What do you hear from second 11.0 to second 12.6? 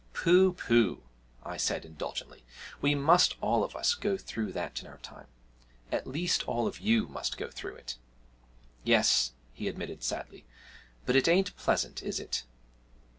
'but it ain't pleasant, is it?'